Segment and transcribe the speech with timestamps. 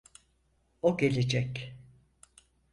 [0.81, 1.75] O gelecek.